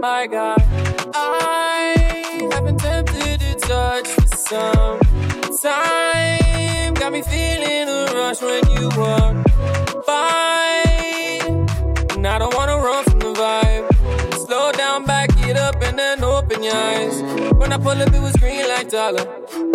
my 0.00 0.26
God. 0.26 0.62
I 1.14 2.48
have 2.52 2.64
been 2.64 2.78
tempted 2.78 3.40
to 3.40 3.54
touch 3.56 4.08
for 4.08 4.36
some 4.36 5.00
time. 5.62 6.94
Got 6.94 7.12
me 7.12 7.20
feeling 7.20 7.86
a 7.88 8.06
rush 8.14 8.40
when 8.40 8.66
you 8.70 8.88
walk 8.96 10.06
by. 10.06 11.40
And 12.14 12.26
I 12.26 12.38
don't 12.38 12.54
wanna 12.54 12.78
run 12.78 13.04
from 13.04 13.18
the 13.18 13.34
vibe. 13.34 14.46
Slow 14.46 14.72
down, 14.72 15.04
back 15.04 15.30
it 15.46 15.58
up, 15.58 15.82
and 15.82 15.98
then 15.98 16.24
open 16.24 16.62
your 16.62 16.74
eyes. 16.74 17.22
When 17.52 17.70
I 17.70 17.76
pull 17.76 18.00
up, 18.00 18.14
it 18.14 18.22
was 18.22 18.34
green 18.36 18.66
like 18.68 18.88
dollar. 18.88 19.26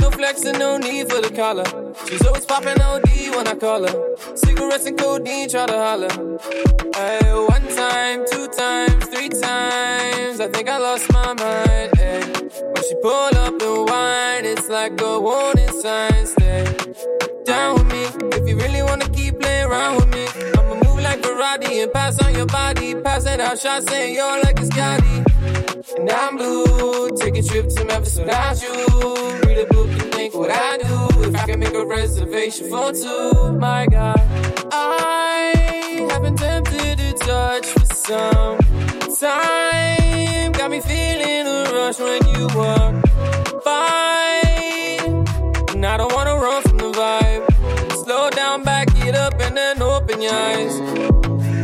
No 0.01 0.09
flexing, 0.09 0.57
no 0.57 0.77
need 0.77 1.07
for 1.11 1.21
the 1.21 1.29
collar. 1.29 1.65
She's 2.09 2.25
always 2.25 2.45
popping 2.45 2.81
OD 2.81 3.29
when 3.35 3.47
I 3.47 3.55
call 3.55 3.87
her. 3.87 4.15
Cigarettes 4.35 4.87
and 4.87 4.97
codeine, 4.97 5.49
try 5.49 5.67
to 5.67 5.77
holler. 5.85 6.09
Hey, 6.95 7.31
one 7.31 7.67
time, 7.75 8.25
two 8.31 8.47
times, 8.47 9.05
three 9.05 9.29
times. 9.29 9.84
I 10.45 10.47
think 10.47 10.69
I 10.69 10.77
lost 10.77 11.11
my 11.11 11.33
mind. 11.33 11.97
Hey. 11.97 12.21
When 12.21 12.83
she 12.87 12.93
pull 13.01 13.35
up 13.45 13.57
the 13.57 13.83
wine, 13.89 14.45
it's 14.45 14.69
like 14.69 15.01
a 15.01 15.19
warning 15.19 15.73
sign. 15.81 16.27
Stay 16.27 16.63
down 17.45 17.73
with 17.73 17.87
me 17.91 18.03
if 18.37 18.47
you 18.47 18.55
really 18.55 18.83
wanna 18.83 19.09
keep 19.09 19.39
playing 19.39 19.65
around 19.65 19.95
with 19.95 20.09
me. 20.13 20.27
I'ma 20.55 20.75
move 20.75 21.01
like 21.01 21.21
Karate 21.23 21.81
and 21.81 21.91
pass 21.91 22.23
on 22.23 22.35
your 22.35 22.45
body. 22.45 22.93
Pass 22.93 23.25
it 23.25 23.39
out, 23.39 23.57
shots 23.57 23.87
saying 23.89 24.13
you're 24.13 24.39
like 24.43 24.59
a 24.59 24.65
Scotty. 24.67 25.15
And 25.97 26.11
I'm 26.11 26.37
blue, 26.37 27.09
take 27.17 27.37
a 27.37 27.41
trip 27.41 27.67
to 27.69 27.85
Memphis 27.85 28.19
without 28.19 28.61
you. 28.61 28.75
Read 29.47 29.57
a 29.57 29.65
book 29.73 29.89
and 29.89 30.13
think 30.13 30.35
what 30.35 30.51
I 30.51 30.77
do. 30.77 31.23
If 31.27 31.35
I 31.41 31.45
can 31.47 31.59
make 31.59 31.73
a 31.73 31.85
reservation 31.87 32.69
for 32.69 32.91
two, 32.93 33.51
my 33.53 33.87
God. 33.87 34.21
I 34.71 36.07
have 36.11 36.21
been 36.21 36.35
tempted 36.35 36.99
to 36.99 37.13
touch 37.13 37.65
for 37.65 37.85
some 37.95 38.59
time. 39.19 39.84
Got 40.65 40.71
me 40.71 40.81
feeling 40.81 41.45
a 41.45 41.71
rush 41.73 41.99
when 41.99 42.25
you 42.25 42.47
walk 42.55 42.95
by. 43.63 44.41
And 45.69 45.85
I 45.85 45.95
don't 45.95 46.11
wanna 46.11 46.35
run 46.35 46.63
from 46.63 46.77
the 46.79 46.91
vibe. 46.91 48.03
Slow 48.03 48.31
down, 48.31 48.63
back 48.63 48.87
it 49.05 49.13
up, 49.13 49.39
and 49.41 49.55
then 49.55 49.79
open 49.79 50.23
your 50.23 50.33
eyes. 50.33 50.79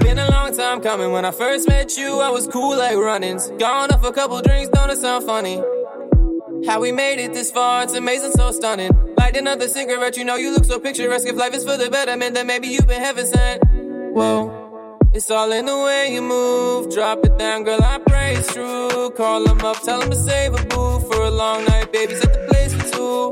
Been 0.03 0.19
a 0.19 0.29
long 0.29 0.55
time 0.55 0.81
coming. 0.81 1.11
When 1.11 1.25
I 1.25 1.31
first 1.31 1.67
met 1.67 1.97
you, 1.97 2.19
I 2.19 2.29
was 2.29 2.45
cool 2.45 2.77
like 2.77 2.95
runnings. 2.95 3.49
Gone 3.57 3.89
off 3.89 4.03
a 4.03 4.11
couple 4.11 4.39
drinks, 4.43 4.69
don't 4.69 4.91
it 4.91 4.99
sound 4.99 5.25
funny? 5.25 5.59
How 6.67 6.79
we 6.79 6.91
made 6.91 7.17
it 7.17 7.33
this 7.33 7.49
far, 7.49 7.81
it's 7.81 7.95
amazing, 7.95 8.33
so 8.33 8.51
stunning. 8.51 8.91
Light 9.17 9.35
another 9.35 9.67
cigarette, 9.67 10.15
you 10.15 10.25
know 10.25 10.35
you 10.35 10.53
look 10.53 10.65
so 10.65 10.79
picturesque. 10.79 11.27
If 11.27 11.37
life 11.37 11.55
is 11.55 11.63
for 11.63 11.75
the 11.75 11.89
betterment, 11.89 12.35
then 12.35 12.45
maybe 12.45 12.67
you've 12.67 12.85
been 12.85 13.01
heaven 13.01 13.25
sent. 13.25 13.63
Whoa. 14.13 14.61
It's 15.15 15.31
all 15.31 15.51
in 15.51 15.65
the 15.65 15.75
way 15.75 16.13
you 16.13 16.21
move. 16.21 16.93
Drop 16.93 17.25
it 17.25 17.39
down, 17.39 17.63
girl, 17.63 17.83
I 17.83 17.97
it's 18.41 18.53
true. 18.53 19.11
Call 19.11 19.43
them 19.43 19.61
up, 19.61 19.81
tell 19.83 19.99
them 19.99 20.09
to 20.09 20.15
save 20.15 20.53
a 20.53 20.65
boo 20.65 20.99
for 20.99 21.21
a 21.23 21.31
long 21.31 21.63
night. 21.65 21.91
Baby's 21.91 22.21
at 22.25 22.33
the 22.33 22.39
place 22.49 22.73
for 22.73 22.85
two. 22.93 23.31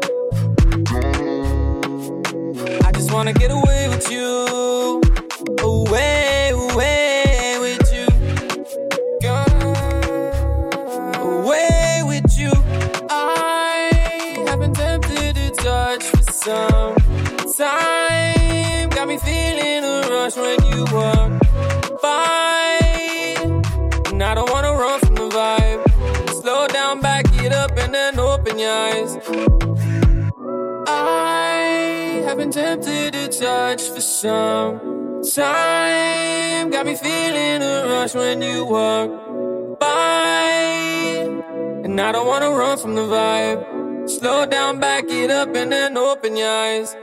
I 2.87 2.91
just 2.91 3.11
wanna 3.11 3.33
get 3.33 3.51
away 3.51 3.89
with 3.89 4.11
you. 4.11 5.01
Away, 5.63 6.51
away 6.53 7.57
with 7.65 7.85
you. 7.95 8.07
Girl, 9.23 9.51
away 11.29 12.01
with 12.11 12.29
you. 12.37 12.51
I 13.09 14.43
have 14.47 14.59
been 14.59 14.73
tempted 14.73 15.35
to 15.35 15.49
touch 15.63 16.03
for 16.03 16.23
some 16.31 16.95
time. 17.57 18.89
Got 18.89 19.07
me 19.07 19.17
feeling 19.17 19.83
a 19.83 20.07
rush 20.09 20.35
when 20.35 20.59
you 20.71 20.85
walk 20.93 21.38
your 28.59 28.71
eyes. 28.71 29.17
I 30.87 32.23
have 32.25 32.37
been 32.37 32.51
tempted 32.51 33.13
to 33.13 33.27
touch 33.27 33.83
for 33.89 34.01
some 34.01 35.21
time. 35.35 36.69
Got 36.69 36.85
me 36.85 36.95
feeling 36.95 37.61
a 37.61 37.85
rush 37.87 38.13
when 38.15 38.41
you 38.41 38.65
walk 38.65 39.79
by. 39.79 40.49
And 41.83 41.99
I 41.99 42.11
don't 42.11 42.27
wanna 42.27 42.51
run 42.51 42.77
from 42.77 42.95
the 42.95 43.01
vibe. 43.01 44.09
Slow 44.09 44.45
down, 44.45 44.79
back 44.79 45.05
it 45.09 45.31
up, 45.31 45.55
and 45.55 45.71
then 45.71 45.97
open 45.97 46.35
your 46.35 46.49
eyes. 46.49 46.95